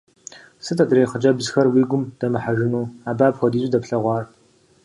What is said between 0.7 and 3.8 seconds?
адрей хъыджэбзхэр уи гум дэмыхьэжыну, абы апхуэдизу